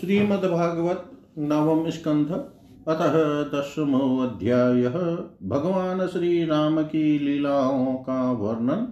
[0.00, 2.44] श्रीमद्भागवत नवम स्कंध।
[2.88, 8.88] अतः दशमोऽध्यायः भगवान श्री राम की लीलाओं का वर्णन।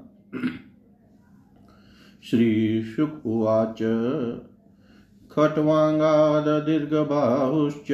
[2.31, 3.83] श्रीशुक उवाच।
[5.33, 7.89] खट्वाङ्गाददीर्घबाहुश्च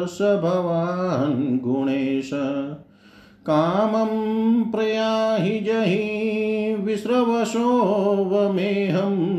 [0.07, 2.30] स भवान् गुणेश।
[3.50, 9.38] कामं प्रयाहि जहि विस्रवशोऽवमेहं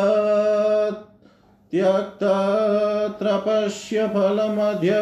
[1.70, 4.92] त्यक्तत्रपश्य फलमध्य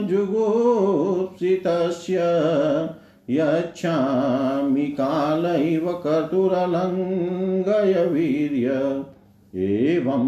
[0.00, 2.18] जुगुप्सितस्य
[3.30, 9.04] यच्छामि कालैव कर्तुरलङ्घय वीर्य।
[9.62, 10.24] एवं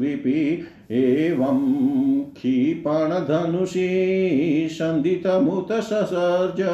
[0.00, 3.88] विपि, एवं क्षिपणधनुषी
[4.70, 6.64] सन्दितमुत ससर्ज,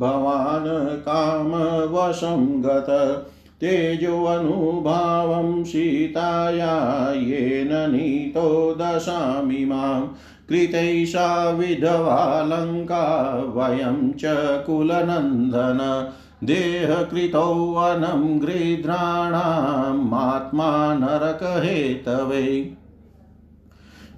[0.00, 3.22] भवान् कामवशं गत।
[3.60, 10.08] तेजोऽनुभावं सीताया येन नीतो दशामि माम्।
[10.48, 14.22] कृतैषा विधवालङ्का वयं च
[14.66, 16.08] कुलनन्दन।
[16.42, 22.76] देहकृतौवनं गृध्राणामात्मा नरकहेतवे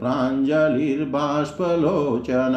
[0.00, 2.56] प्राञ्जलिर्बाष्पलोचन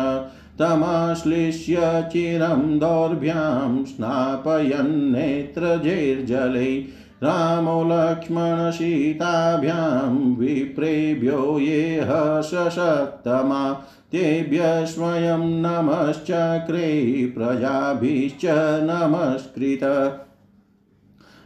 [0.59, 6.85] तमाश्लिष्य चिरं दौर्भ्यां स्नापयन्नेत्रजैर्जलै
[7.23, 12.05] रामो लक्ष्मणसीताभ्यां विप्रेभ्यो ये
[12.43, 16.89] सषत्तमा तेभ्य स्वयं नमश्चक्रे
[17.37, 18.45] प्रजाभिश्च
[18.83, 19.83] नमस्कृत।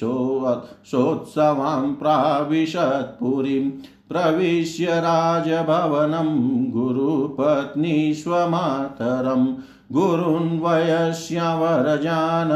[0.00, 3.70] सोत्सवां प्राविशत्पुरीं
[4.08, 6.30] प्रविश्य राजभवनं
[6.72, 9.44] गुरुपत्नीष्वमातरं
[9.92, 12.52] गुरून् वयस्यावरजान्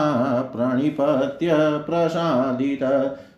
[0.55, 2.83] प्रणिपत्य प्रसादित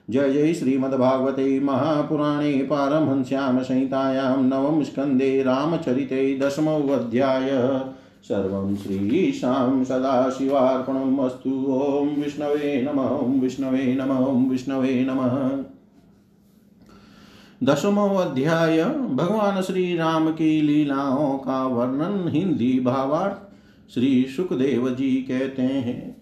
[0.10, 7.50] जय जय श्रीमद्भागवते महापुराणे पारमहंस्यां संहितायां नवम स्कन्धे रामचरिते दशमोऽध्याय।
[8.24, 15.64] सर्वं श्रीशां सदाशिवार्पणम् अस्तु ॐ विष्णवे नमः, ॐ विष्णवे नमः विष्णवे नमः।
[17.64, 25.62] दसमो अध्याय भगवान श्री राम की लीलाओं का वर्णन हिंदी भावार्थ श्री सुखदेव जी कहते
[25.62, 26.22] हैं।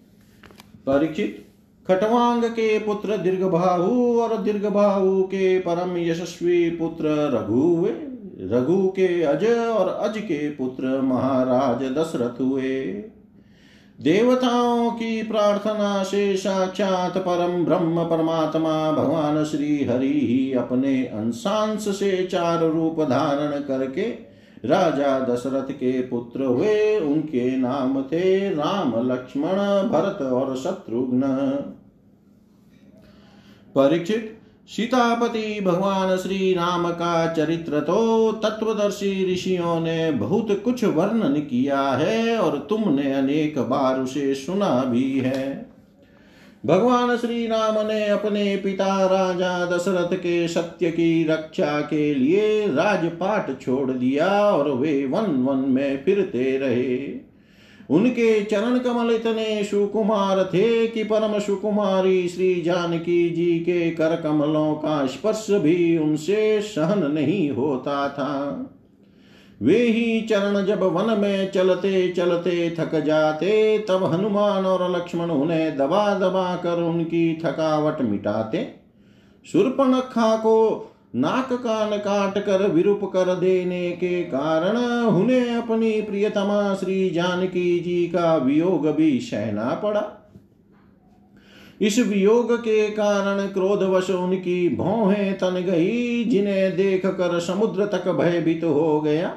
[0.86, 1.44] परीक्षित
[1.88, 7.90] खटवांग के पुत्र दीर्घबाहु और दीर्घबाहु के परम यशस्वी पुत्र रघु हुए।
[8.46, 12.72] रघु के अज और अज के पुत्र महाराज दशरथ हुए।
[14.00, 22.24] देवताओं की प्रार्थना से साक्षात परम ब्रह्म परमात्मा भगवान श्री हरि ही अपने अंशांश से
[22.24, 24.02] चार रूप धारण करके
[24.64, 29.52] राजा दशरथ के पुत्र हुए। उनके नाम थे राम, लक्ष्मण,
[29.88, 31.22] भरत और शत्रुघ्न।
[33.74, 34.35] परीक्षित
[34.68, 42.36] सीतापति भगवान श्री राम का चरित्र तो तत्वदर्शी ऋषियों ने बहुत कुछ वर्णन किया है
[42.38, 45.70] और तुमने अनेक बार उसे सुना भी है।
[46.66, 53.60] भगवान श्री राम ने अपने पिता राजा दशरथ के सत्य की रक्षा के लिए राजपाट
[53.60, 57.25] छोड़ दिया और वे वन वन में फिरते रहे।
[57.90, 64.74] उनके चरण कमल इतने सुकुमार थे कि परम सुकुमारी श्री जानकी जी के कर कमलों
[64.74, 68.66] का स्पर्श भी उनसे सहन नहीं होता था।
[69.62, 75.76] वे ही चरण जब वन में चलते चलते थक जाते, तब हनुमान और लक्ष्मण उन्हें
[75.76, 78.68] दबा दबा कर उनकी थकावट मिटाते।
[79.52, 87.10] सुरपणखा को नाक कान काट कर विरूप कर देने के कारण उन्हें अपनी प्रियतमा श्री
[87.10, 90.32] जानकी जी का वियोग भी सहना पड़ा।
[91.80, 98.64] इस वियोग के कारण क्रोधवश उनकी भौहें तन गई, जिन्हें देख कर समुद्र तक भयभीत
[98.64, 99.36] हो गया।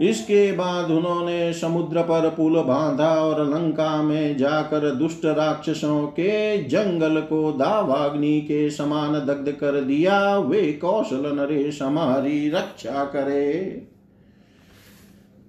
[0.00, 7.20] इसके बाद उन्होंने समुद्र पर पुल बांधा और लंका में जाकर दुष्ट राक्षसों के जंगल
[7.20, 13.82] को दावाग्नि के समान दग्ध कर दिया। वे कौशल नरेश हमारी रक्षा करे।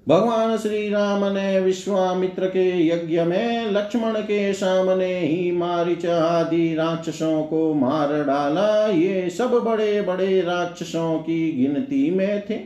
[0.07, 7.43] भगवान श्री राम ने विश्वामित्र के यज्ञ में लक्ष्मण के सामने ही मारिच आदि राक्षसों
[7.43, 12.57] को मार डाला। ये सब बड़े बड़े राक्षसों की गिनती में थे।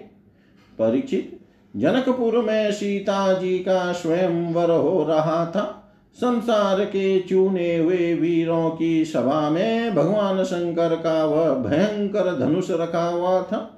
[0.79, 1.39] परीक्षित
[1.75, 5.81] जनकपुर में सीता जी का स्वयंवर हो रहा था।
[6.15, 13.07] संसार के चूने हुए वीरों की सभा में भगवान शंकर का वह भयंकर धनुष रखा
[13.07, 13.77] हुआ था।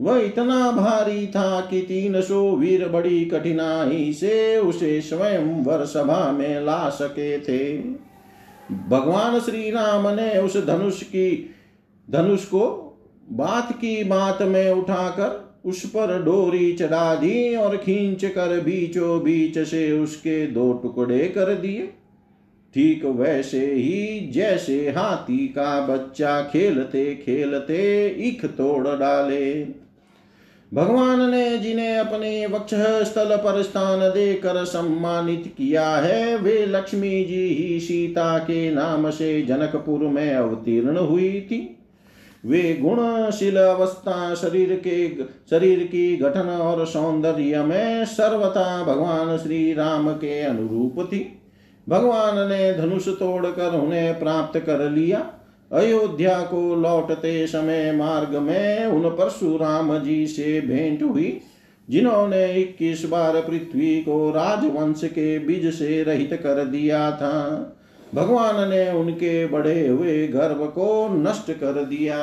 [0.00, 6.32] वह इतना भारी था कि तीन सौ वीर बड़ी कठिनाई से उसे स्वयं वर सभा
[6.32, 7.78] में ला सके थे।
[8.88, 11.54] भगवान श्री राम ने उस धनुष की,
[12.10, 12.82] धनुष को
[13.32, 19.58] बात की बात में उठाकर उस पर डोरी चढ़ा दी और खींच कर बीचों बीच
[19.58, 21.86] से उसके दो टुकड़े कर दिए।
[22.74, 29.64] ठीक वैसे ही जैसे हाथी का बच्चा खेलते खेलते इख तोड़ डाले।
[30.72, 32.74] भगवान ने जिन्हें अपने वक्ष
[33.04, 39.42] स्थल पर स्थान देकर सम्मानित किया है, वे लक्ष्मी जी ही सीता के नाम से
[39.42, 41.75] जनकपुर में अवतीर्ण हुई थी।
[42.44, 45.08] वे गुणशील अवस्था शरीर के,
[45.50, 51.42] शरीर की गठन और सौंदर्य में सर्वथा भगवान श्री राम के अनुरूप थी।
[51.88, 55.30] भगवान ने धनुष तोड़कर उन्हें प्राप्त कर लिया।
[55.72, 61.40] अयोध्या को लौटते समय मार्ग में उन परशुराम जी से भेंट हुई,
[61.90, 67.72] जिन्होंने इक्कीस बार पृथ्वी को राजवंश के बीज से रहित कर दिया था।
[68.14, 72.18] भगवान ने उनके बड़े हुए गर्भ को नष्ट कर दिया।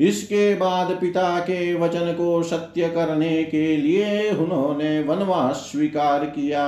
[0.00, 6.66] इसके बाद पिता के वचन को सत्य करने के लिए उन्होंने वनवास स्वीकार किया।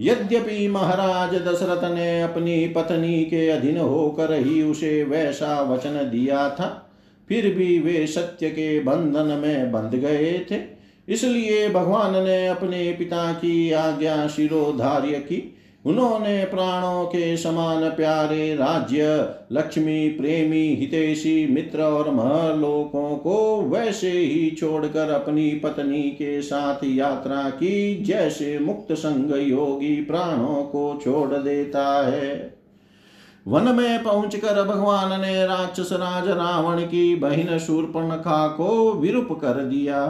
[0.00, 6.90] यद्यपि महाराज दशरथ ने अपनी पत्नी के अधीन होकर ही उसे वैसा वचन दिया था,
[7.28, 10.60] फिर भी वे सत्य के बंधन में बंध गए थे।
[11.08, 15.53] इसलिए भगवान ने अपने पिता की आज्ञा शिरोधार्य की।
[15.86, 24.50] उन्होंने प्राणों के समान प्यारे राज्य, लक्ष्मी, प्रेमी, हितेशी, मित्र और महलोकों को वैसे ही
[24.50, 32.06] छोड़कर अपनी पत्नी के साथ यात्रा की, जैसे मुक्त संग योगी प्राणों को छोड़ देता
[32.08, 32.54] है।
[33.48, 40.06] वन में पहुंचकर भगवान ने राक्षस राज रावण की बहन शूर्पणखा को विरूप कर दिया।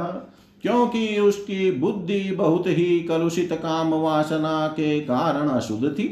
[0.64, 6.07] क्योंकि उसकी बुद्धि बहुत ही कलुषित काम वासना के कारण अशुद्ध थी।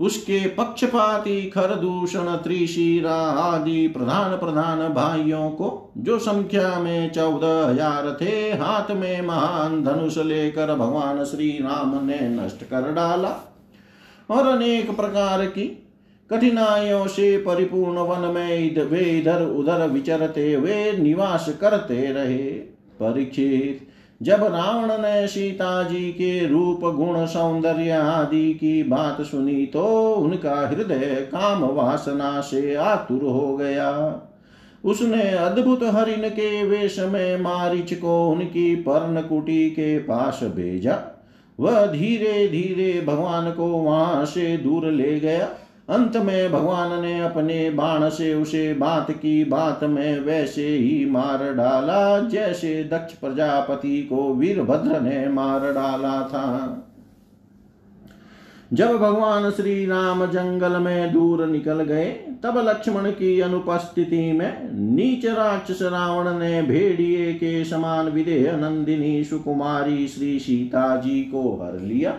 [0.00, 8.32] उसके पक्षपाती, खरदूषण, त्रिशिरा आदि प्रधान प्रधान भाइयों को जो संख्या में चौदह हज़ार थे,
[8.52, 13.34] हाथ में महान धनुष लेकर भगवान श्री राम ने नष्ट कर डाला
[14.28, 15.66] और अनेक प्रकार की
[16.30, 22.48] कठिनाइयों से परिपूर्ण वन में वे इधर उधर विचरते हुए निवास करते रहे।
[22.98, 23.86] परीक्षित
[24.22, 30.68] जब रावण ने सीता जी के रूप, गुण, सौंदर्य आदि की बात सुनी तो उनका
[30.68, 33.90] हृदय काम वासना से आतुर हो गया।
[34.84, 40.98] उसने अद्भुत हरिण के वेश में मारिच को उनकी पर्ण कुटी के पास भेजा।
[41.60, 45.48] वह धीरे धीरे भगवान को वहाँ से दूर ले गया।
[45.90, 51.54] अंत में भगवान ने अपने बाण से उसे बात की, बात में वैसे ही मार
[51.54, 56.76] डाला, जैसे दक्ष प्रजापति को वीरभद्र ने मार डाला था।
[58.72, 62.10] जब भगवान श्री राम जंगल में दूर निकल गए,
[62.42, 70.08] तब लक्ष्मण की अनुपस्थिति में नीच राक्षस रावण ने भेड़िए के समान विदेह नंदिनी सुकुमारी
[70.08, 72.18] श्री सीता जी को हर लिया।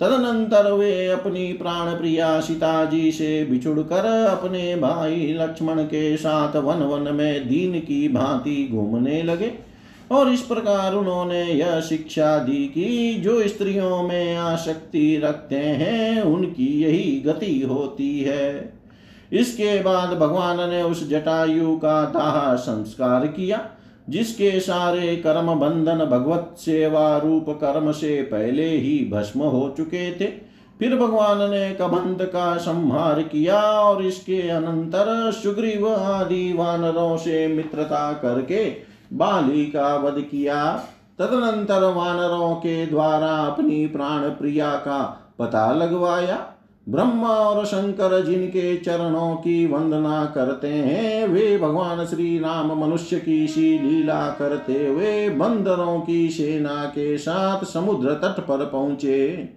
[0.00, 6.56] तदनंतर वे अपनी प्राण प्रिया सीता जी से बिछुड़ कर अपने भाई लक्ष्मण के साथ
[6.56, 9.52] वन वन में दीन की भांति घूमने लगे।
[10.12, 16.82] और इस प्रकार उन्होंने यह शिक्षा दी कि जो स्त्रियों में आसक्ति रखते हैं, उनकी
[16.82, 18.72] यही गति होती है।
[19.32, 23.68] इसके बाद भगवान ने उस जटायु का दाह संस्कार किया।
[24.08, 30.26] जिसके सारे कर्म बंधन भगवत सेवा रूप कर्म से पहले ही भस्म हो चुके थे।
[30.78, 38.12] फिर भगवान ने कबंध का संहार किया और इसके अनंतर सुग्रीव आदि वानरों से मित्रता
[38.12, 38.64] करके
[39.12, 40.64] बाली का वध किया।
[41.18, 45.00] तदनंतर वानरों के द्वारा अपनी प्राण प्रिया का
[45.38, 46.36] पता लगवाया।
[46.88, 53.46] ब्रह्मा और शंकर जिनके चरणों की वंदना करते हैं, वे भगवान श्री राम मनुष्य की
[53.48, 59.48] सी लीला करते हुए बंदरों की सेना के साथ समुद्र तट पर पहुँचे।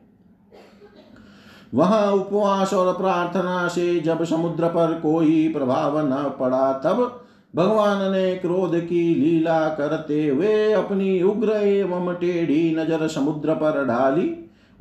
[1.74, 8.36] वहाँ उपवास और प्रार्थना से जब समुद्र पर कोई प्रभाव न पड़ा, तब भगवान ने
[8.36, 14.30] क्रोध की लीला करते हुए अपनी उग्र एवं टेढ़ी नज़र समुद्र पर डाली।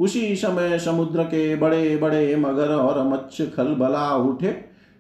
[0.01, 4.55] उसी समय समुद्र के बड़े बड़े मगर और मत्स्य खलबला उठे।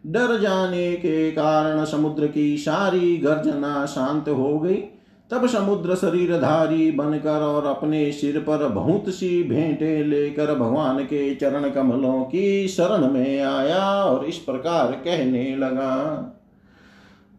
[0.04, 4.82] डर जाने के कारण समुद्र की सारी गर्जना शांत हो गई।
[5.30, 11.68] तब समुद्र शरीरधारी बनकर और अपने सिर पर बहुत सी भेंटे लेकर भगवान के चरण
[11.70, 15.92] कमलों की शरण में आया और इस प्रकार कहने लगा,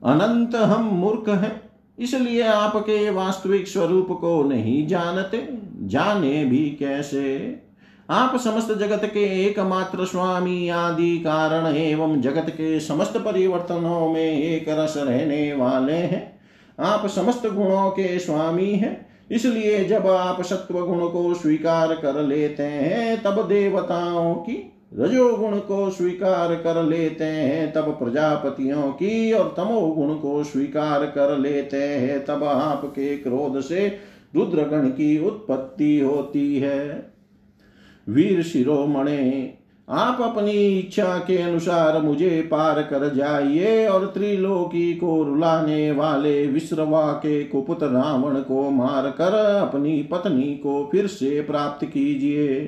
[0.01, 1.61] अनंत हम मूर्ख हैं,
[1.97, 5.37] इसलिए आपके वास्तविक स्वरूप को नहीं जानते।
[5.81, 7.55] जाने भी कैसे?
[8.09, 14.65] आप समस्त जगत के एकमात्र स्वामी आदि कारण एवं जगत के समस्त परिवर्तनों में एक
[14.69, 16.39] रस रहने वाले हैं।
[16.79, 22.63] आप समस्त गुणों के स्वामी हैं। इसलिए जब आप सत्व गुण को स्वीकार कर लेते
[22.63, 30.15] हैं, तब देवताओं की, रजोगुण को स्वीकार कर लेते हैं, तब प्रजापतियों की और तमोगुण
[30.15, 37.13] को स्वीकार कर लेते हैं, तब आपके क्रोध से रुद्रगण की उत्पत्ति होती है।
[38.09, 39.53] वीर शिरोमणे,
[39.89, 47.11] आप अपनी इच्छा के अनुसार मुझे पार कर जाइए और त्रिलोकी को रुलाने वाले विश्रवा
[47.11, 52.59] के कुपुत रावण को मार कर अपनी पत्नी को फिर से प्राप्त कीजिए।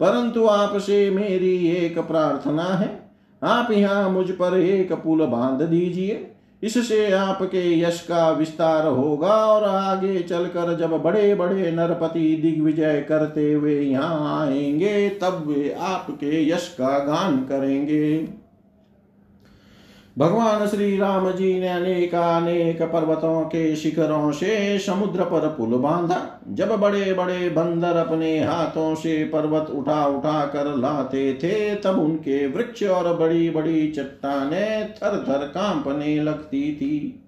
[0.00, 3.10] परंतु आपसे मेरी एक प्रार्थना है,
[3.42, 6.33] आप यहाँ मुझ पर एक पुल बाँध दीजिए।
[6.64, 13.52] इससे आपके यश का विस्तार होगा और आगे चलकर जब बड़े बड़े नरपति दिग्विजय करते
[13.52, 18.43] हुए यहाँ आएँगे, तब वे आपके यश का गान करेंगे।
[20.18, 26.40] भगवान श्री राम जी ने अनेक अनेक पर्वतों के शिखरों से समुद्र पर पुल बांधा।
[26.48, 32.46] जब बड़े बड़े बंदर अपने हाथों से पर्वत उठा उठा कर लाते थे, तब उनके
[32.46, 37.20] वृक्ष और बड़ी बड़ी चट्टाने थर थर कांपने लगती थी।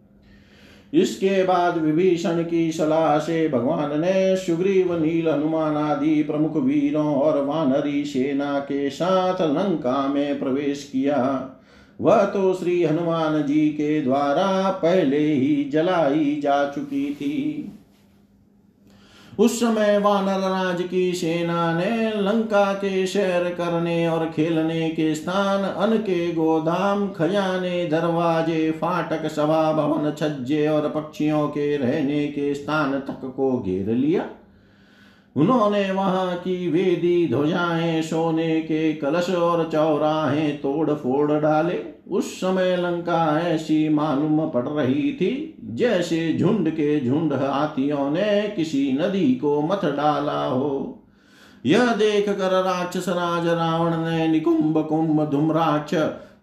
[0.94, 7.44] इसके बाद विभीषण की सलाह से भगवान ने सुग्रीव, नील हनुमान आदि प्रमुख वीरों और
[7.44, 11.51] वानरी सेना के साथ लंका में प्रवेश किया।
[12.01, 17.73] वह तो श्री हनुमान जी के द्वारा पहले ही जलाई जा चुकी थी।
[19.39, 25.63] उस समय वानर राज की सेना ने लंका के शहर करने और खेलने के स्थान
[25.63, 32.99] अन के गोदाम, खजाने, दरवाजे, फाटक, सभा, भवन, छज्जे और पक्षियों के रहने के स्थान
[33.01, 34.29] तक को घेर लिया।
[35.37, 41.79] उन्होंने वहाँ की वेदी ध्वजाएँ, सोने के कलश और चौराहे तोड़ फोड़ डाले।
[42.11, 48.92] उस समय लंका ऐसी मालूम पड़ रही थी, जैसे झुंड के झुंड हाथियों ने किसी
[48.92, 51.03] नदी को मथ डाला हो।
[51.66, 55.94] यह देख कर राक्षस राज रावण ने निकुंभ कुंभ धूम्राक्ष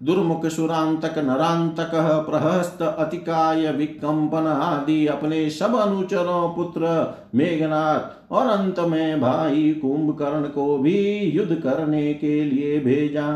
[0.01, 1.91] दुर्मुख सुरांतक नरांतक,
[2.29, 6.81] प्रहस्त अतिकाय विकंपन आदि अपने सब अनुचरों पुत्र
[7.35, 13.29] मेघनाथ और अंत में भाई कुंभकर्ण को भी युद्ध करने के लिए भेजा।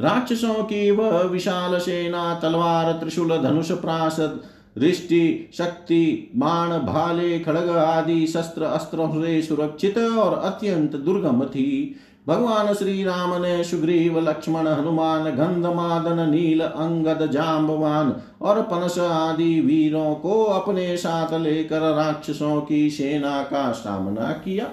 [0.00, 4.40] राक्षसों की वह विशाल सेना, तलवार, त्रिशूल, धनुष, प्रासद,
[4.78, 11.96] दृष्टि, शक्ति, बाण, भाले, खड़ग आदि, शस्त्र, अस्त्रों से सुरक्षित और अत्यंत दुर्गम थी।
[12.26, 20.14] भगवान श्री राम ने सुग्रीव, लक्ष्मण, हनुमान, गंधमादन, नील, अंगद जाम्बवान और पनस आदि वीरों
[20.14, 24.66] को अपने साथ लेकर राक्षसों की सेना का सामना किया।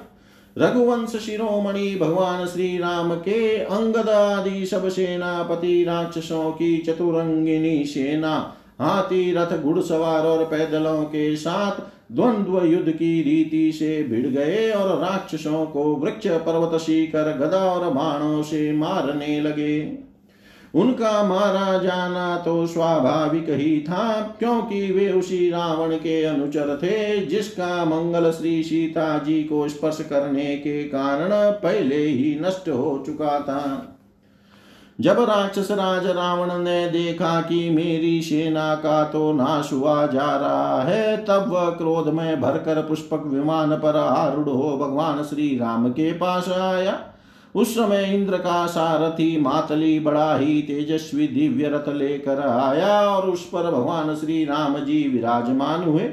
[0.58, 9.32] रघुवंश शिरोमणि भगवान श्री राम के अंगद आदि सब सेनापति राक्षसों की चतुरंगिनी सेना, हाथी,
[9.32, 15.66] रथ, घुड़सवार और पैदलों के साथ द्वंद्व युद्ध की रीति से भिड़ गए और राक्षसों
[15.66, 19.98] को वृक्ष, पर्वत, शिखर, गदा और बाणों से मारने लगे।
[20.76, 27.86] उनका मारा जाना तो स्वाभाविक ही था, क्योंकि वे उसी रावण के अनुचर थे, जिसका
[27.86, 33.94] मंगल श्री सीता जी को स्पर्श करने के कारण पहले ही नष्ट हो चुका था।
[35.00, 40.82] जब राक्षस राज रावण ने देखा कि मेरी सेना का तो नाश हुआ जा रहा
[40.84, 46.12] है, तब वह क्रोध में भरकर पुष्पक विमान पर आरूढ़ हो भगवान श्री राम के
[46.14, 47.00] पास आया।
[47.56, 53.46] उस समय इंद्र का सारथी मातली बड़ा ही तेजस्वी दिव्य रथ लेकर आया और उस
[53.46, 56.04] पर भगवान श्री राम जी विराजमान हुए।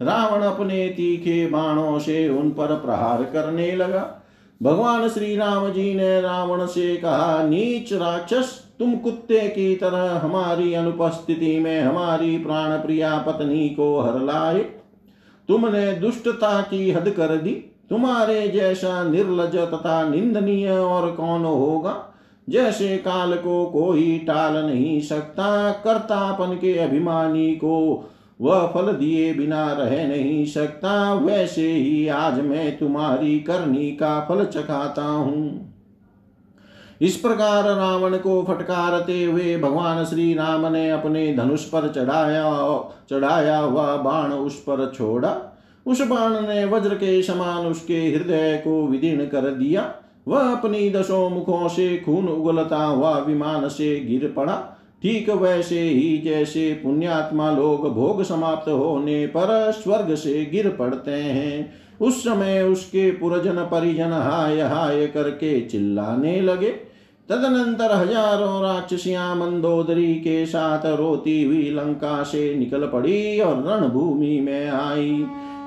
[0.00, 4.19] रावण अपने तीखे बाणों से उन पर प्रहार करने लगा।
[4.62, 10.74] भगवान श्री राम जी ने रावण से कहा, नीच राक्षस, तुम कुत्ते की तरह हमारी
[10.74, 14.58] अनुपस्थिति में हमारी प्राण प्रिया पत्नी को हर लाए।
[15.48, 17.50] तुमने दुष्टता की हद कर दी।
[17.90, 22.14] तुम्हारे जैसा निर्लज तथा निंदनीय और कौन होगा?
[22.48, 28.04] जैसे काल को कोई टाल नहीं सकता। कर्तापन के अभिमानी को
[28.40, 34.44] वह फल दिए बिना रह नहीं सकता, वैसे ही आज मैं तुम्हारी करनी का फल
[34.44, 35.66] चखाता हूँ।
[37.00, 42.42] इस प्रकार रावण को फटकारते हुए भगवान श्री राम ने अपने धनुष पर चढ़ाया
[43.10, 45.36] चढ़ाया हुआ बाण उस पर छोड़ा।
[45.86, 49.92] उस बाण ने वज्र के समान उसके हृदय को विदीर्ण कर दिया।
[50.28, 54.54] वह अपनी दसों मुखों से खून उगलता हुआ विमान से गिर पड़ा।
[55.02, 61.72] ठीक वैसे ही जैसे पुण्यात्मा लोग भोग समाप्त होने पर स्वर्ग से गिर पड़ते हैं।
[62.00, 66.70] उस समय उसके पुरजन परिजन हाय हाय करके चिल्लाने लगे।
[67.28, 74.68] तदनंतर हज़ारों राक्षसियाँ मंदोदरी के साथ रोती हुई लंका से निकल पड़ी और रणभूमि में
[74.68, 75.10] आई।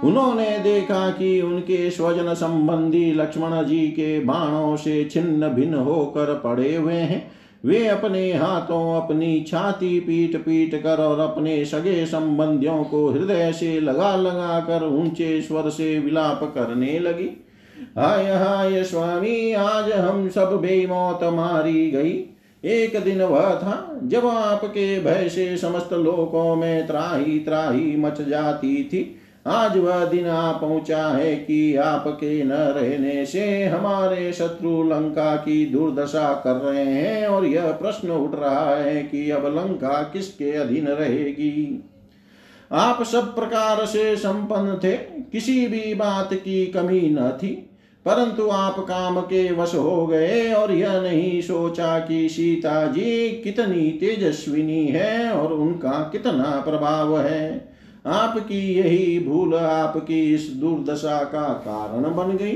[0.04, 6.76] उन्होंने देखा कि उनके स्वजन संबंधी लक्ष्मण जी के बाणों से छिन्न भिन्न होकर पड़े
[6.76, 7.22] हुए हैं।
[7.64, 13.80] वे अपने हाथों अपनी छाती पीट पीट कर और अपने सगे संबंधियों को हृदय से
[13.80, 17.30] लगा लगा कर ऊँचे स्वर से विलाप करने लगी।
[17.98, 22.14] हाय हाय स्वामी, आज हम सब बेमौत मारी गई।
[22.64, 28.84] एक दिन वह था जब आपके भय से समस्त लोकों में त्राही त्राही मच जाती
[28.84, 35.36] थी। आज वह दिन आ पहुँचा है कि आपके न रहने से हमारे शत्रु लंका
[35.36, 40.52] की दुर्दशा कर रहे हैं और यह प्रश्न उठ रहा है कि अब लंका किसके
[40.52, 41.90] अधीन रहेगी?
[42.72, 44.98] आप सब प्रकार से संपन्न थे,
[45.32, 47.70] किसी भी बात की कमी न थी,
[48.06, 53.90] परंतु आप काम के वश हो गए और यह नहीं सोचा कि सीता जी कितनी
[53.90, 57.73] तेजस्विनी है और उनका कितना प्रभाव है।
[58.06, 62.56] आपकी यही भूल, आपकी इस दुर्दशा का कारण बन गई।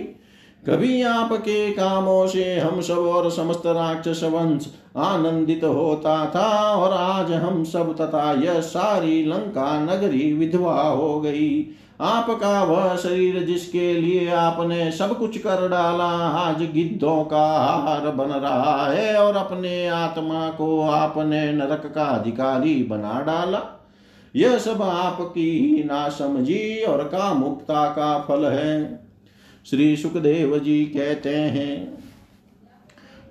[0.68, 7.32] कभी आपके कामों से हम सब और समस्त राक्षस वंश आनंदित होता था, और आज
[7.32, 11.68] हम सब तथा यह सारी लंका नगरी विधवा हो गई।
[12.02, 18.28] आपका वह शरीर जिसके लिए आपने सब कुछ कर डाला, आज गिद्धों का आहार बन
[18.28, 23.77] रहा है, और अपने आत्मा को आपने नरक का अधिकारी बना डाला।
[24.38, 29.00] यह सब आपकी ना समझी और कामुकता का फल है।
[29.66, 31.86] श्री सुखदेव जी कहते हैं,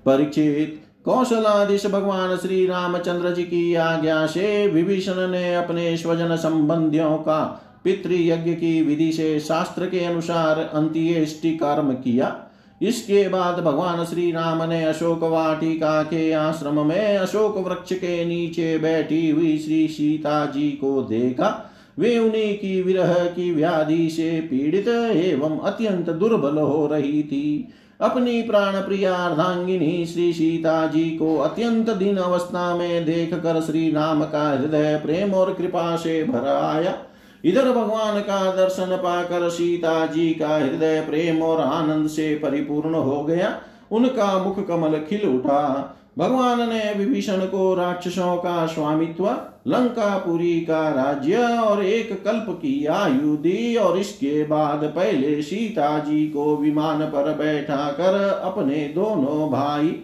[0.07, 7.42] परीक्षित कौशलादिश भगवान श्री रामचंद्र जी की आज्ञा से विभीषण ने अपने स्वजन संबंधियों का
[7.85, 12.46] पितृयज्ञ की विधि से शास्त्र के अनुसार अंत्येष्टि कर्म किया।
[12.81, 18.77] इसके बाद भगवान श्री राम ने अशोक वाटिका के आश्रम में अशोक वृक्ष के नीचे
[18.79, 24.89] बैठी हुई श्री सीता जी को देखा। वे उन्हीं की विरह की व्याधि से पीड़ित
[24.89, 31.91] एवं अत्यंत दुर्बल हो रही थी। अपनी प्राण प्रिया अर्धांगिनी श्री सीता जी को अत्यंत
[31.91, 36.95] दिन अवस्था में देख कर श्री राम का हृदय प्रेम और कृपा से भर आया।
[37.44, 43.22] इधर भगवान का दर्शन पाकर सीता जी का हृदय प्रेम और आनंद से परिपूर्ण हो
[43.25, 43.61] गया।
[43.92, 49.29] उनका मुख कमल खिल उठा। भगवान ने विभीषण को राक्षसों का स्वामित्व
[49.68, 56.27] लंकापुरी का राज्य और एक कल्प की आयु दी और इसके बाद पहले सीता जी
[56.27, 59.94] को विमान पर बैठा कर अपने दोनों भाई,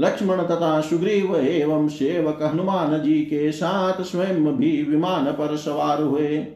[0.00, 6.46] लक्ष्मण तथा सुग्रीव एवं सेवक हनुमान जी के साथ स्वयं भी विमान पर सवार हुए।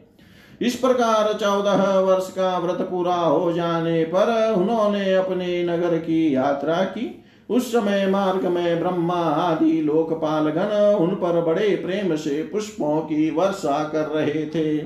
[0.61, 6.75] इस प्रकार चौदह वर्ष का व्रत पूरा हो जाने पर उन्होंने अपने नगर की यात्रा
[6.75, 12.99] की। उस समय मार्ग में ब्रह्मा आदि लोकपाल गण उन पर बड़े प्रेम से पुष्पों
[13.01, 14.77] की वर्षा कर रहे थे।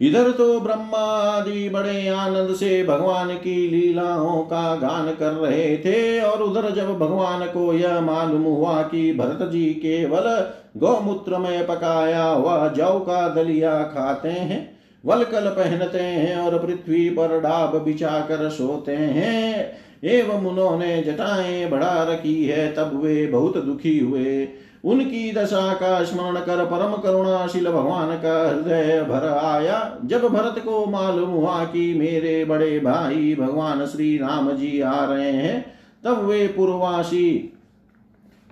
[0.00, 6.20] इधर तो ब्रह्मा आदि बड़े आनंद से भगवान की लीलाओं का गान कर रहे थे,
[6.20, 10.28] और उधर जब भगवान को यह मालूम हुआ कि भरत जी केवल
[10.76, 14.60] गौमूत्र में पकाया हुआ जौ का दलिया खाते हैं,
[15.04, 19.72] वलकल पहनते हैं और पृथ्वी पर डाब बिछा कर सोते हैं,
[20.04, 24.48] एवं उन्होंने जटाएँ बढ़ा रखी है, तब वे बहुत दुखी हुए।
[24.84, 30.84] उनकी दशा का स्मरण कर परम करुणाशील भगवान का हृदय भर आया। जब भरत को
[30.86, 35.64] मालूम हुआ कि मेरे बड़े भाई भगवान श्री राम जी आ रहे हैं,
[36.04, 37.52] तब वे पूर्वासी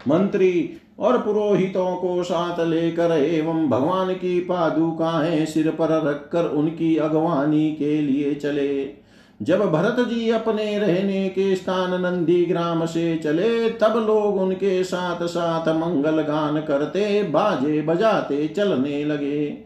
[0.09, 7.73] मंत्री और पुरोहितों को साथ लेकर एवं भगवान की पादुकाएँ सिर पर रखकर उनकी अगवानी
[7.73, 9.02] के लिए चले।
[9.43, 15.27] जब भरत जी अपने रहने के स्थान नंदी ग्राम से चले, तब लोग उनके साथ
[15.27, 19.59] साथ मंगल गान करते, बाजे बजाते, चलने लगे।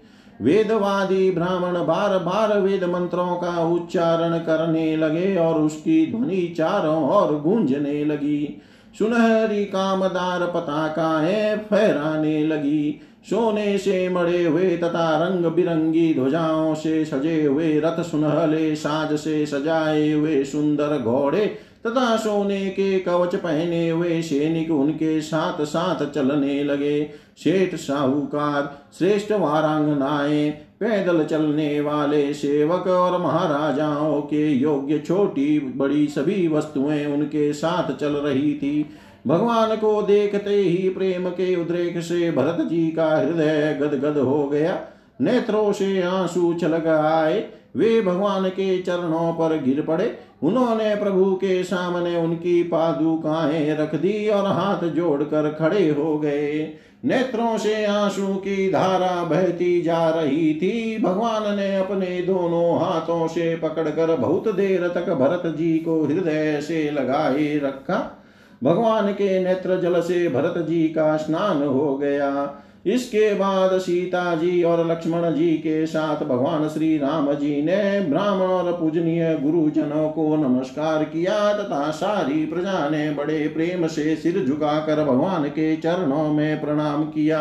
[0.42, 7.40] वेदवादी ब्राह्मण बार बार वेद मंत्रों का उच्चारण करने लगे और उसकी ध्वनि चारों ओर
[7.40, 8.62] गूंजने लगी।
[8.98, 13.00] सुनहरी कामदार पताकाएँ फहराने लगी।
[13.30, 19.46] सोने से मड़े हुए तथा रंग बिरंगी ध्वजाओं से सजे हुए रथ सुनहले साज से
[19.46, 21.46] सजाए हुए सुंदर घोड़े
[21.86, 29.32] तथा सोने के कवच पहने हुए सैनिक उनके साथ साथ चलने लगे। शेठ साहूकार, श्रेष्ठ
[29.32, 37.96] वारांगनाएँ, पैदल चलने वाले सेवक और महाराजाओं के योग्य छोटी बड़ी सभी वस्तुएँ उनके साथ
[37.96, 38.90] चल रही थी।
[39.26, 44.78] भगवान को देखते ही प्रेम के उद्रेक से भरत जी का हृदय गदगद हो गया।
[45.20, 51.64] नेत्रों से आँसू छलक आए वे भगवान के चरणों पर गिर पड़े। उन्होंने प्रभु के
[51.64, 56.72] सामने उनकी पादुकाएँ रख दी और हाथ जोड़कर खड़े हो गए।
[57.04, 63.56] नेत्रों से आँसू की धारा बहती जा रही थी। भगवान ने अपने दोनों हाथों से
[63.56, 68.22] पकड़कर बहुत देर तक भरत जी को हृदय से लगाए रखा।
[68.66, 74.62] भगवान के नेत्र जल से भरत जी का स्नान हो गया। इसके बाद सीता जी
[74.62, 80.36] और लक्ष्मण जी के साथ भगवान श्री राम जी ने ब्राह्मण और पूजनीय गुरुजनों को
[80.36, 86.60] नमस्कार किया तथा सारी प्रजा ने बड़े प्रेम से सिर झुकाकर भगवान के चरणों में
[86.60, 87.40] प्रणाम किया।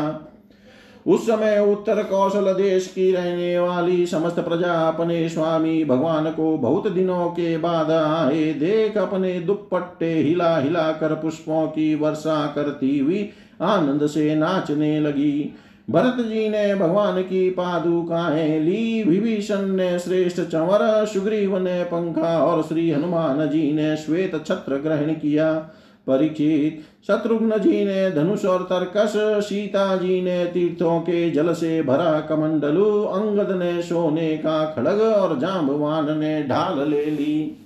[1.05, 6.91] उस समय उत्तर कौशल देश की रहने वाली समस्त प्रजा अपने स्वामी भगवान को बहुत
[6.91, 13.29] दिनों के बाद आए। देख अपने दुपट्टे हिला हिला कर पुष्पों की वर्षा करती हुई
[13.61, 15.55] आनंद से नाचने लगी।
[15.89, 22.63] भरत जी ने भगवान की पादुकाएँ ली। विभीषण ने श्रेष्ठ चंवर, सुग्रीव ने पंखा और
[22.63, 25.69] श्री हनुमान जी ने श्वेत छत्र ग्रहण किया।
[26.07, 29.13] परीक्षित शत्रुघ्न जी ने धनुष और तर्कस
[29.45, 35.39] सीता जी ने तीर्थों के जल से भरा कमंडलु अंगद ने सोने का खड़ग और
[35.39, 37.61] जाम्बवान ने ढाल ले ली।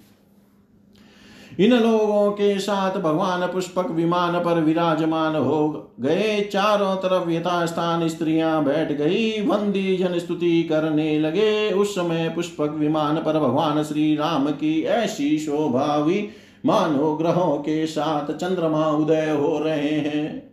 [1.59, 8.07] इन लोगों के साथ भगवान पुष्पक विमान पर विराजमान हो गए। चारों तरफ़ यथा स्थान
[8.07, 14.15] स्त्रियाँ बैठ गई। वंदी जन स्तुति करने लगे। उस समय पुष्पक विमान पर भगवान श्री
[14.15, 16.29] राम की ऐसी शोभा हुई।
[16.65, 20.49] मानो ग्रहों के साथ चंद्रमा उदय हो रहे हैं।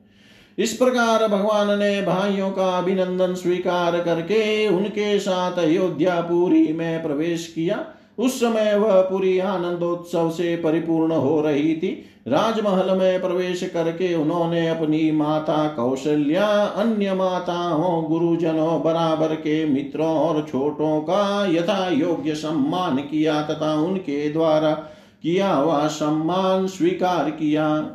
[0.58, 7.84] इस प्रकार भगवान ने भाइयों का अभिनंदन स्वीकार करके उनके साथ अयोध्यापुरी में प्रवेश किया।
[8.18, 14.68] उस समय वह पूरी आनंदोत्सव से परिपूर्ण हो रही थी। राजमहल में प्रवेश करके उन्होंने
[14.68, 22.96] अपनी माता कौशल्या, अन्य माताओं, गुरुजनों, बराबर के मित्रों और छोटों का यथा योग्य सम्मान
[22.96, 24.88] किया तथा उनके द्वारा
[25.26, 27.86] किया हुआ सम्मान स्वीकार किया।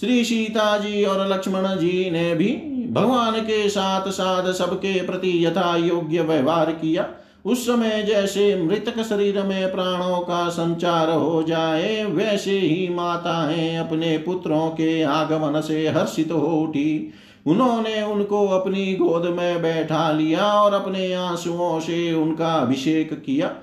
[0.00, 2.48] श्री सीता जी और लक्ष्मण जी ने भी
[2.90, 7.06] भगवान के साथ साथ सबके प्रति यथा योग्य व्यवहार किया।
[7.44, 14.18] उस समय जैसे मृतक शरीर में प्राणों का संचार हो जाए, वैसे ही माताएँ अपने
[14.18, 17.12] पुत्रों के आगमन से हर्षित हो उठी।
[17.46, 23.54] उन्होंने उनको अपनी गोद में बैठा लिया और अपने आंसुओं से उनका अभिषेक किया।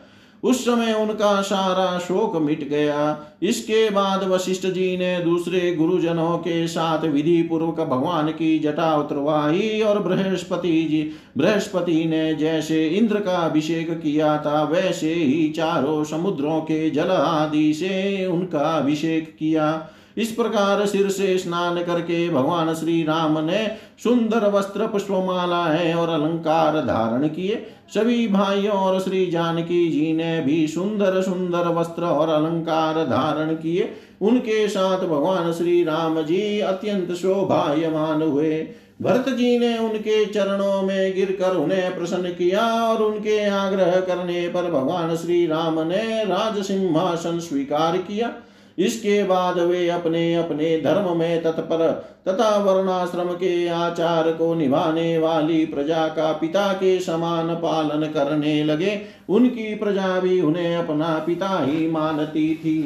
[0.44, 6.68] उस समय उनका सारा शोक मिट गया। इसके बाद वशिष्ठ जी ने दूसरे गुरुजनों के
[6.68, 11.02] साथ विधि पूर्वक भगवान की जटा उतरवाई और बृहस्पति जी,
[11.38, 17.74] बृहस्पति ने जैसे इंद्र का अभिषेक किया था, वैसे ही चारों समुद्रों के जल आदि
[17.74, 19.90] से उनका अभिषेक किया।
[20.20, 23.68] इस प्रकार सिर से स्नान करके भगवान श्री राम ने
[24.04, 30.68] सुंदर वस्त्र पुष्पमालाएँ और अलंकार धारण किए। सभी भाइयों और श्री जानकी जी ने भी
[30.68, 38.22] सुंदर सुंदर वस्त्र और अलंकार धारण किए। उनके साथ भगवान श्री राम जी अत्यंत शोभायमान
[38.22, 38.68] हुए।
[39.02, 44.72] भरत जी ने उनके चरणों में गिरकर उन्हें प्रसन्न किया और उनके आग्रह करने पर
[44.72, 48.32] भगवान श्री राम ने राज सिंहासन स्वीकार किया।
[48.80, 51.90] इसके बाद वे अपने अपने धर्म में तत्पर
[52.28, 59.00] तथा वर्णाश्रम के आचार को निभाने वाली प्रजा का पिता के समान पालन करने लगे।
[59.30, 62.82] उनकी प्रजा भी उन्हें अपना पिता ही मानती थी।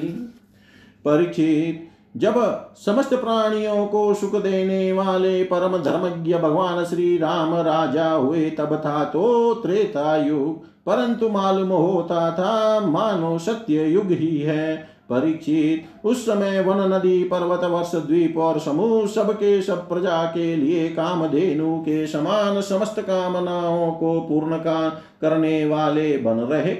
[1.05, 2.35] परीक्षित, जब
[2.77, 9.03] समस्त प्राणियों को सुख देने वाले परम धर्मज्ञ भगवान श्री राम राजा हुए तब था
[9.03, 16.61] तो त्रेता युग, परंतु मालूम होता था मानो सत्य युग ही है। परीक्षित उस समय
[16.61, 22.61] वन नदी, पर्वत, वर्ष, द्वीप और समूह सबके सब प्रजा के लिए कामधेनु के समान
[22.61, 24.89] समस्त कामनाओं को पूर्ण का
[25.21, 26.75] करने वाले बन रहे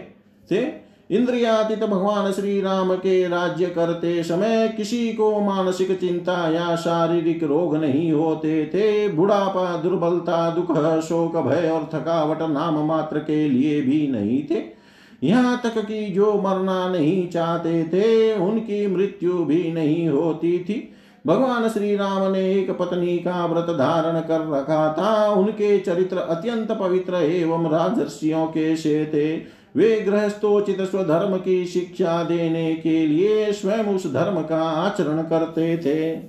[0.51, 7.43] थे। इंद्रियातीत भगवान श्री राम के राज्य करते समय किसी को मानसिक चिंता या शारीरिक
[7.43, 10.71] रोग नहीं होते थे। बुढ़ापा, दुर्बलता, दुख,
[11.01, 14.82] शोक, भय और थकावट नाम मात्र के लिए भी नहीं थे।
[15.23, 20.93] यहाँ तक कि जो मरना नहीं चाहते थे, उनकी मृत्यु भी नहीं होती थी।
[21.27, 26.71] भगवान श्री राम ने एक पत्नी का व्रत धारण कर रखा था। उनके चरित्र अत्यंत
[26.71, 29.35] पवित्र एवं राजर्षियों के से थे।
[29.75, 36.19] वे गृहस्थोचित स्वधर्म की शिक्षा देने के लिए स्वयं उस धर्म का आचरण करते थे।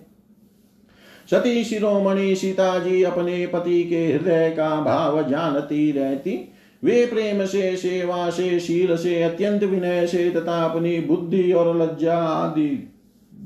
[1.30, 6.52] सती शिरोमणि सीता जी अपने पति के हृदय का भाव जानती रहती।
[6.84, 12.18] वे प्रेम से सेवा से शील से अत्यंत विनय से तथा अपनी बुद्धि और लज्जा
[12.18, 12.90] आदि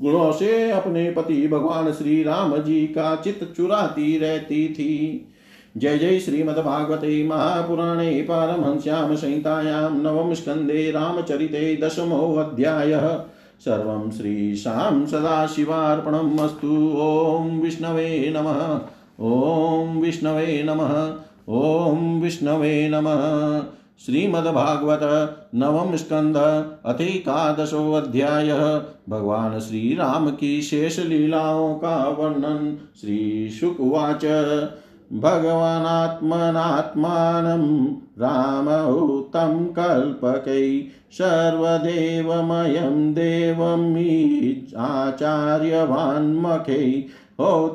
[0.01, 5.25] गुणों से अपने पति भगवान श्री राम जी का चित चुराती रहती थी।
[5.77, 13.07] जय जय श्रीमद्भागवते महापुराणे पारमहंस्यां संहितायां नवम स्कन्धे रामचरिते दशमोऽध्यायः
[13.59, 18.61] सर्वं श्रीशां सदाशिवार्पणम् अस्तु। ॐ विष्णवे नमः।
[19.25, 20.95] ॐ विष्णवे नमः।
[21.49, 23.61] ॐ विष्णवे नमः।
[24.05, 24.99] श्रीमद्भागवत
[25.55, 26.37] नवम स्कंद
[26.85, 34.25] अथेकादशोऽध्याय भगवान श्री राम की शेष लीलाओं का वर्णन श्री शुकवाच
[35.13, 37.87] भगवानात्मनात्मानं
[38.21, 43.13] रामौतं कल्पकै सर्वदेवमयं
[47.39, 47.69] देवमीचाचार्यवान्मखै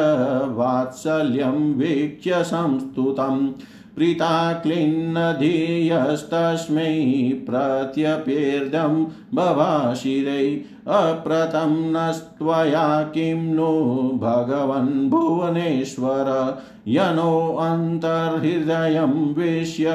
[0.47, 3.49] वात्सल्यं वीक्ष्य संस्तुतम्।
[3.95, 19.92] प्रीता क्लिन्नधीयस्तस्मै प्रत्यपेर्दं भवाशिरै अप्रतं नस्त्वया किं नु भगवन् भुवनेश्वर। यनोऽन्तर्हृदयं विश्य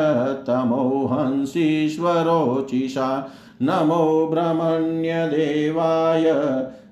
[0.47, 3.29] तमोहंसीश्वरोचिषा
[3.63, 6.25] नमो ब्रह्मण्यदेवाय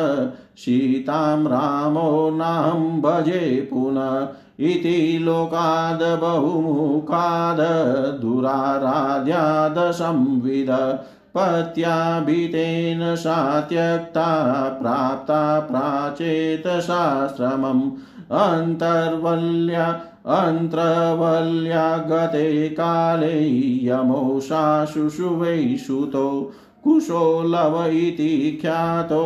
[0.57, 4.27] सीतां रामो नाहं भजे पुनः।
[4.59, 10.99] इति लोकाद् बहुमुखाद् दुराराध्यादसंविद
[11.35, 17.91] पत्याभितेन सा त्यक्ता प्राप्ता प्राचेतशाश्रमम्
[18.31, 26.51] अन्तर्वल्या अन्तर्वल्या गते काले यमौ शाशुषु वै सुतो
[26.83, 29.23] कुशोलव इति ख्यातो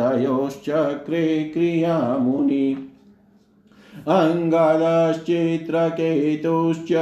[0.00, 2.76] तयोश्चक्रे क्रियामुनि।
[4.08, 6.92] अङ्गदश्चित्रकेतुश्च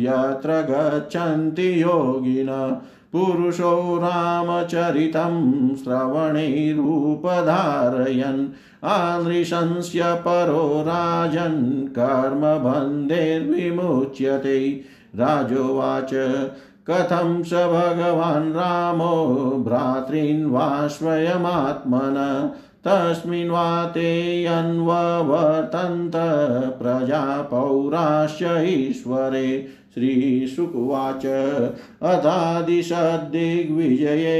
[0.00, 2.80] यत्र गच्छन्ति योगिन
[3.12, 5.34] पुरुषो रामचरितं
[5.76, 8.48] श्रवणैरूपधारयन्
[8.84, 14.84] आनृशंस्य परो राजन् कर्मबन्धैर्विमुच्यते।
[15.16, 16.14] राजोवाच
[16.90, 19.14] कथं स भगवान् रामो
[19.64, 22.16] भ्रातॄन्वा स्वयमात्मन
[22.86, 26.12] तस्मिन् वा ते अन्ववर्तन्त
[26.78, 31.26] प्रजा पौराश्च ईश्वरे श्रीशुकुवाच
[32.12, 34.36] अथादिशद्दिग्विजये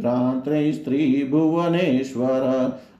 [0.00, 2.44] भ्रातृस्त्रिभुवनेश्वर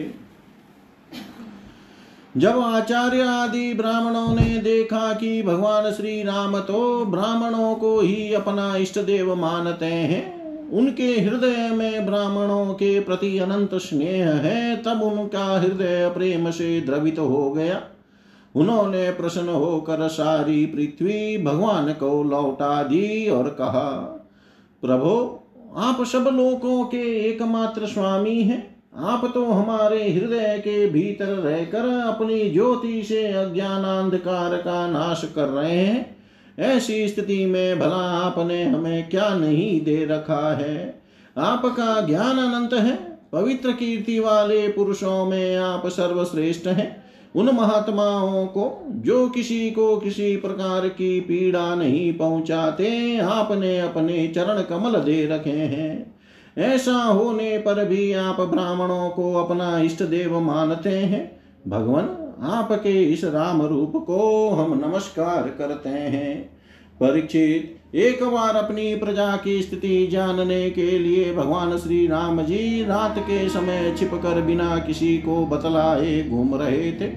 [2.37, 8.75] जब आचार्य आदि ब्राह्मणों ने देखा कि भगवान श्री राम तो ब्राह्मणों को ही अपना
[8.75, 10.38] इष्ट देव मानते हैं
[10.73, 17.19] उनके हृदय में ब्राह्मणों के प्रति अनंत स्नेह है, तब उनका हृदय प्रेम से द्रवित
[17.19, 17.81] हो गया।
[18.55, 23.89] उन्होंने प्रसन्न होकर सारी पृथ्वी भगवान को लौटा दी और कहा,
[24.81, 25.43] प्रभो,
[25.77, 32.49] आप सब लोगों के एकमात्र स्वामी हैं। आप तो हमारे हृदय के भीतर रहकर अपनी
[32.49, 36.18] ज्योति से अज्ञान अंधकार का नाश कर रहे हैं।
[36.59, 41.01] ऐसी स्थिति में भला आपने हमें क्या नहीं दे रखा है?
[41.37, 47.03] आपका ज्ञान अनंत है। पवित्र कीर्ति वाले पुरुषों में आप सर्वश्रेष्ठ हैं।
[47.35, 54.61] उन महात्माओं को जो किसी को किसी प्रकार की पीड़ा नहीं पहुंचाते, आपने अपने चरण
[54.61, 56.19] कमल दे रखे हैं।
[56.57, 63.23] ऐसा होने पर भी आप ब्राह्मणों को अपना इष्ट देव मानते हैं। भगवान आपके इस
[63.23, 66.59] राम रूप को हम नमस्कार करते हैं।
[67.03, 73.19] परीक्षित, एक बार अपनी प्रजा की स्थिति जानने के लिए भगवान श्री राम जी रात
[73.19, 77.11] के समय छिपकर बिना किसी को बतलाए घूम रहे थे।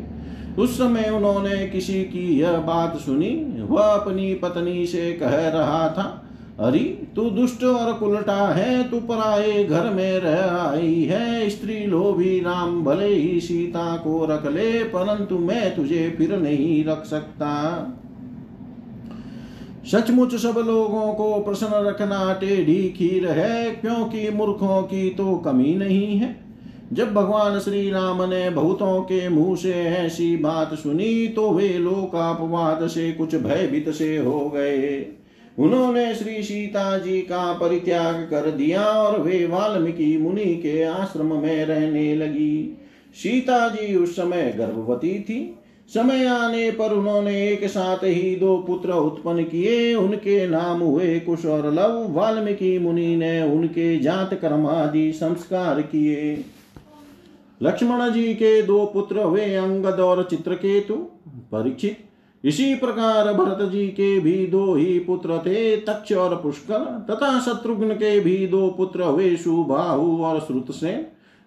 [0.58, 6.31] उस समय उन्होंने किसी की यह बात सुनी, वह अपनी पत्नी से कह रहा था
[6.62, 6.78] अरे,
[7.16, 12.84] तू दुष्ट और कुलटा है, तू पराए घर में रह आई है। स्त्री लोभी राम,
[12.84, 17.52] भले ही सीता को रख ले, परंतु मैं तुझे फिर नहीं रख सकता।
[19.92, 26.16] सचमुच सब लोगों को प्रसन्न रखना टेढ़ी खीर है, क्योंकि मूर्खों की तो कमी नहीं
[26.16, 26.36] है।
[26.92, 32.14] जब भगवान श्री राम ने बहुतों के मुँह से ऐसी बात सुनी तो वे लोग
[32.14, 35.18] अपवाद से, कुछ भयभीत से हो गए।
[35.58, 41.64] उन्होंने श्री सीता जी का परित्याग कर दिया और वे वाल्मीकि मुनि के आश्रम में
[41.64, 42.78] रहने लगी।
[43.14, 48.92] सीता जी उस समय गर्भवती थी। समय आने पर उन्होंने एक साथ ही दो पुत्र
[48.92, 55.12] उत्पन्न किए। उनके नाम हुए कुश और लव। वाल्मीकि मुनि ने उनके जात कर्म आदि
[55.12, 56.44] संस्कार किए।
[57.62, 60.94] लक्ष्मण जी के दो पुत्र हुए अंगद और चित्रकेतु।
[61.52, 61.98] परीक्षित
[62.44, 67.94] इसी प्रकार भरत जी के भी दो ही पुत्र थे, तक्ष और पुष्कर। तथा शत्रुघ्न
[67.94, 71.04] के भी दो पुत्र हुए सुबाहु और श्रुतसेन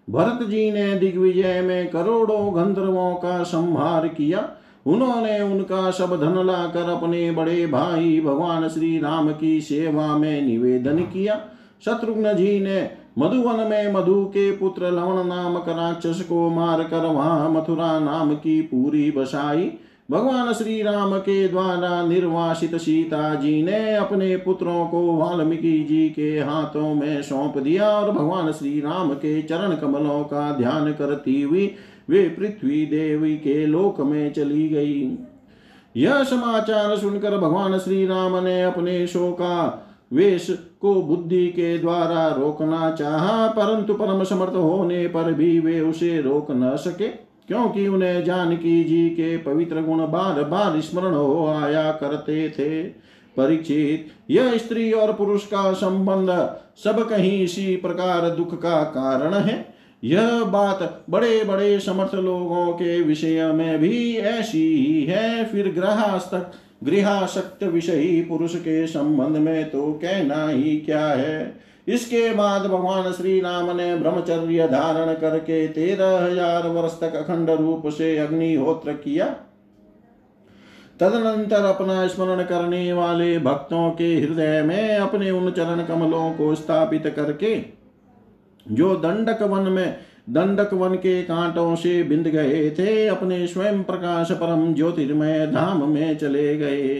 [0.09, 4.49] भरत जी ने दिग्विजय में करोड़ों गंधर्वों का संहार किया।
[4.85, 10.99] उन्होंने उनका सब धन लाकर अपने बड़े भाई भगवान श्री राम की सेवा में निवेदन
[10.99, 11.39] किया।
[11.85, 12.89] शत्रुघ्न जी ने
[13.19, 19.11] मधुवन में मधु के पुत्र लवण नामक राक्षस को मारकर वहाँ मथुरा नाम की पूरी
[19.11, 19.71] बसाई।
[20.09, 26.29] भगवान श्री राम के द्वारा निर्वासित सीता जी ने अपने पुत्रों को वाल्मीकि जी के
[26.39, 31.65] हाथों में सौंप दिया और भगवान श्री राम के चरण कमलों का ध्यान करती हुई
[32.09, 35.17] वे पृथ्वी देवी के लोक में चली गई।
[35.95, 39.57] यह समाचार सुनकर भगवान श्री राम ने अपने शोका
[40.13, 40.47] वेश
[40.81, 46.51] को बुद्धि के द्वारा रोकना चाहा, परंतु परम समर्थ होने पर भी वे उसे रोक
[46.51, 52.49] न सके। क्योंकि उन्हें जानकी जी के पवित्र गुण बार बार स्मरण हो आया करते
[52.49, 52.83] थे।
[53.37, 56.29] परीक्षित, यह स्त्री और पुरुष का संबंध
[56.83, 63.01] सब कहीं इसी प्रकार दुख का कारण है। यह बात बड़े बड़े समर्थ लोगों के
[63.01, 66.51] विषय में भी ऐसी ही है। फिर ग्रहास्तक
[66.83, 71.57] गृहाशक्त विषयी पुरुष के संबंध में तो कहना ही क्या है?
[71.87, 77.87] इसके बाद भगवान श्री राम ने ब्रह्मचर्य धारण करके तेरह हज़ार वर्ष तक अखंड रूप
[77.87, 79.25] से अग्निहोत्र किया।
[80.99, 87.07] तदनंतर अपना स्मरण करने वाले भक्तों के हृदय में अपने उन चरण कमलों को स्थापित
[87.15, 87.55] करके,
[88.65, 89.97] जो दंडक वन में,
[90.29, 96.17] दंडक वन के कांटों से बिंद गए थे, अपने स्वयं प्रकाश परम ज्योतिर्मय धाम में
[96.17, 96.97] चले गए।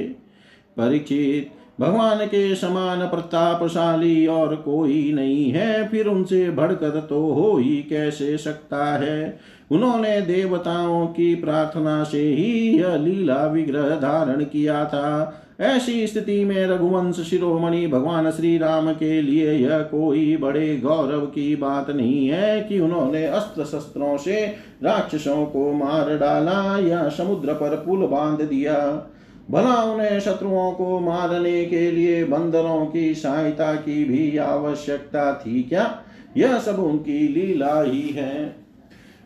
[0.78, 7.76] परीक्षित भगवान के समान प्रतापशाली और कोई नहीं है, फिर उनसे भड़कर तो हो ही
[7.76, 9.40] कैसे सकता है?
[9.72, 16.68] उन्होंने देवताओं की प्रार्थना से ही यह लीला विग्रह धारण किया था। ऐसी स्थिति में
[16.68, 22.62] रघुवंश शिरोमणि भगवान श्री राम के लिए यह कोई बड़े गौरव की बात नहीं है
[22.62, 24.46] कि उन्होंने अस्त्र शस्त्रों से
[24.84, 29.10] राक्षसों को मार डाला या समुद्र पर पुल बाँध दिया।
[29.52, 36.02] भला उन्हें शत्रुओं को मारने के लिए, बंदरों की सहायता की भी आवश्यकता थी क्या?
[36.38, 38.66] यह सब उनकी लीला ही है।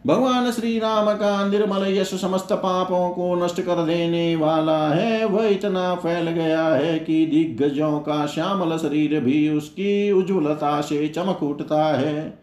[0.07, 5.47] भगवान श्री राम का निर्मल यश समस्त पापों को नष्ट कर देने वाला है। वह
[5.47, 11.85] इतना फैल गया है कि दिग्गजों का श्यामल शरीर भी उसकी उज्ज्वलता से चमक उठता
[11.85, 12.39] है।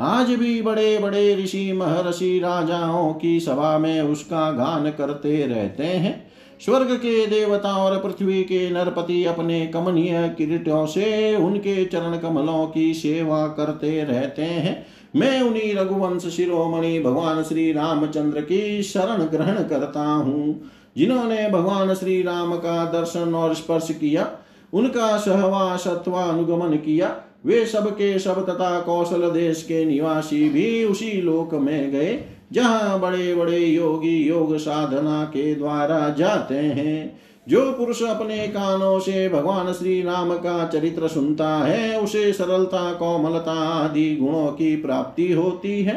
[0.00, 6.29] आज भी बड़े बड़े ऋषि महर्षि राजाओं की सभा में उसका गान करते रहते हैं।
[6.60, 12.92] स्वर्ग के देवता और पृथ्वी के नरपति अपने कमनीय किरीटों से उनके चरण कमलों की
[12.94, 14.86] सेवा करते रहते हैं।
[15.16, 20.60] मैं उन्हीं रघुवंश शिरोमणि भगवान श्री रामचंद्र की शरण ग्रहण करता हूँ,
[20.96, 24.30] जिन्होंने भगवान श्री राम का दर्शन और स्पर्श किया,
[24.72, 27.14] उनका सहवास अथवा अनुगमन किया।
[27.46, 32.12] वे सब के सब तथा कौशल देश के निवासी भी उसी लोक में गए।
[32.52, 39.28] जहाँ बड़े बड़े योगी योग साधना के द्वारा जाते हैं, जो पुरुष अपने कानों से
[39.28, 45.82] भगवान श्री राम का चरित्र सुनता है, उसे सरलता, कोमलता आदि गुणों की प्राप्ति होती
[45.82, 45.94] है।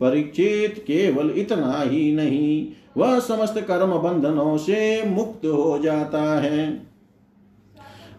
[0.00, 6.91] परीक्षित केवल इतना ही नहीं, वह समस्त कर्म बंधनों से मुक्त हो जाता है।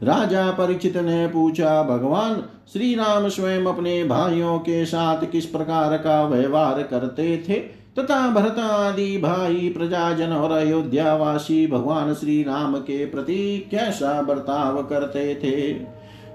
[0.03, 2.43] राजा परिचित ने पूछा, भगवान
[2.73, 7.83] श्री राम स्वयं अपने भाइयों के साथ किस प्रकार का व्यवहार करते थे?
[7.99, 15.35] तथा भरत आदि भाई, प्रजाजन और अयोध्यावासी, भगवान श्री राम के प्रति कैसा बर्ताव करते
[15.35, 15.85] थे?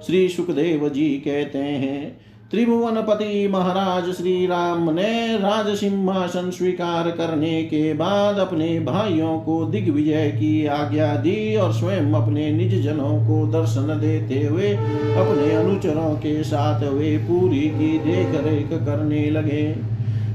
[0.06, 7.62] श्री सुखदेव जी कहते हैं त्रिभुवन पति महाराज श्री राम ने राज सिंहासन स्वीकार करने
[7.62, 13.46] के बाद अपने भाइयों को दिग्विजय की आज्ञा दी और स्वयं अपने निज जनों को
[13.52, 19.64] दर्शन देते हुए अपने अनुचरों के साथ वे पूरी की देखरेख करने लगे।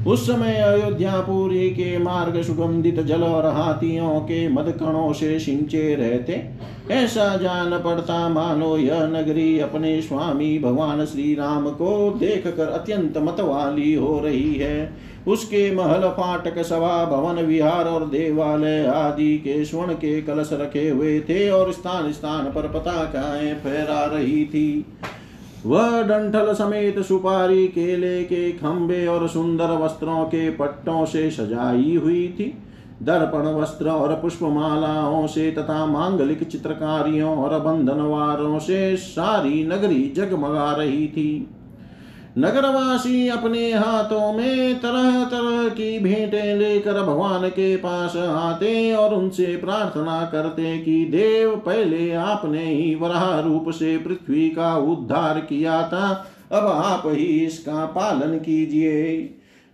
[0.07, 6.41] उस समय अयोध्यापुरी के मार्ग सुगंधित जल और हाथियों के मदकणों से सिंचे रहते।
[6.93, 13.17] ऐसा जान पड़ता, मानो यह नगरी अपने स्वामी भगवान श्री राम को देख कर अत्यंत
[13.17, 14.93] मतवाली हो रही है।
[15.27, 21.19] उसके महल, फाटक, सभा, भवन, विहार और देवालय आदि के स्वर्ण के कलश रखे हुए
[21.19, 24.85] थे और स्थान स्थान पर पताकाएँ फहरा रही थी।
[25.65, 32.27] वह डंठल समेत सुपारी केले के खंबे और सुंदर वस्त्रों के पट्टों से सजाई हुई
[32.39, 32.53] थी।
[33.03, 41.07] दर्पण वस्त्र और पुष्पमालाओं से तथा मांगलिक चित्रकारियों और बंधनवारों से सारी नगरी जगमगा रही
[41.07, 41.47] थी।
[42.37, 49.45] नगरवासी अपने हाथों में तरह तरह की भेंटें लेकर भगवान के पास आते और उनसे
[49.45, 56.25] प्रार्थना करते कि देव, पहले आपने ही वराह रूप से पृथ्वी का उद्धार किया था,
[56.51, 59.17] अब आप ही इसका पालन कीजिए।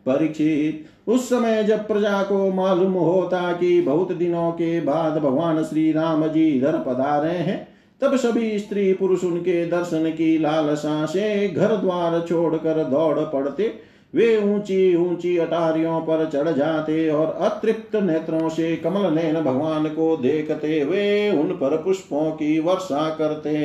[0.05, 5.91] परीक्षित, उस समय जब प्रजा को मालूम होता कि बहुत दिनों के बाद भगवान श्री
[5.91, 7.68] राम जी इधर पधारे हैं
[8.01, 13.73] तब सभी स्त्री पुरुष उनके दर्शन की लालसा से घर द्वार छोड़कर दौड़ पड़ते।
[14.13, 20.15] वे ऊँची ऊँची अटारियों पर चढ़ जाते और अतृप्त नेत्रों से कमल नैन भगवान को
[20.17, 23.57] देखते वे उन पर पुष्पों की वर्षा करते।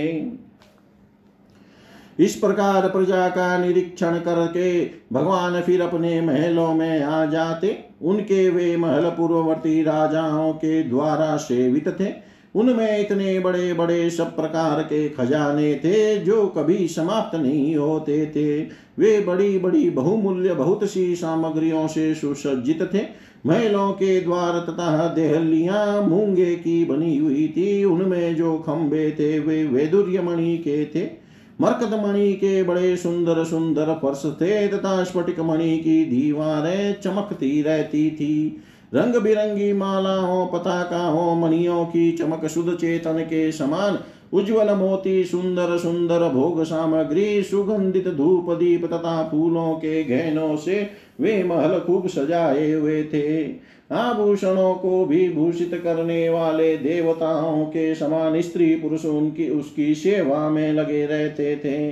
[2.18, 8.76] इस प्रकार प्रजा का निरीक्षण करके भगवान फिर अपने महलों में आ जाते। उनके वे
[8.76, 12.12] महल पूर्ववर्ती राजाओं के द्वारा सेवित थे।
[12.54, 18.62] उनमें इतने बड़े बड़े सब प्रकार के खजाने थे जो कभी समाप्त नहीं होते थे।
[18.98, 23.00] वे बड़ी बड़ी बहुमूल्य, बहुत सी सामग्रियों से सुसज्जित थे।
[23.46, 29.64] महलों के द्वार तथा देहलियाँ मूँगे की बनी हुई थी। उनमें जो खंबे थे, वे
[29.64, 31.24] वेदुर्य मणि के थे।
[31.60, 38.10] मरकत मणि के बड़े सुंदर सुंदर फर्श थे तथा स्फटिक मणि की दीवारें चमकती रहती
[38.10, 38.62] थी।
[38.94, 43.98] रंग बिरंगी मालाओं, पताकाओं, मणियों की चमक शुद्ध चेतन के समान
[44.32, 50.90] उज्जवल मोती, सुंदर सुंदर भोग सामग्री, सुगंधित धूप, दीप तथा फूलों के गहनों से
[51.20, 53.44] वे महल खूब सजाए हुए थे।
[53.92, 60.72] आभूषणों को भी भूषित करने वाले देवताओं के समान स्त्री पुरुष उनकी, उसकी सेवा में
[60.72, 61.90] लगे रहते थे।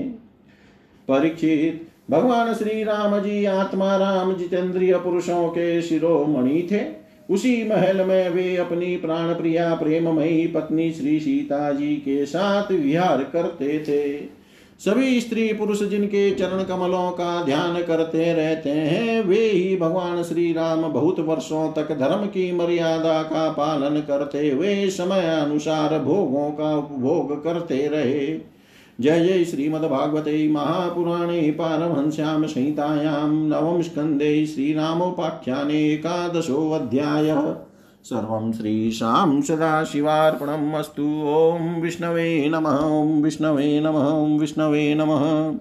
[1.08, 6.80] परीक्षित भगवान श्री राम जी, आत्मा राम जितेंद्रिय पुरुषों के शिरोमणि थे।
[7.30, 13.22] उसी महल में वे अपनी प्राण प्रिया प्रेममयी पत्नी श्री सीता जी के साथ विहार
[13.22, 14.18] करते थे।
[14.80, 20.52] सभी स्त्री पुरुष जिनके चरण कमलों का ध्यान करते रहते हैं, वे ही भगवान श्री
[20.52, 26.76] राम बहुत वर्षों तक धर्म की मर्यादा का पालन करते हुए समय अनुसार भोगों का
[26.76, 28.51] उपभोग करते रहे।
[29.00, 37.54] जय जय श्रीमद्भागवते महापुराणे पारमहंस्यां संहितायां नवम स्कंदे श्रीरामोपाख्याने एकादशोऽध्यायः।
[38.04, 45.54] सर्वं श्रीशां सदाशिवार्पणम् अस्तु। ॐ विष्णवे नमः, ॐ विष्णवे नमः, ॐ विष्णवे नमः।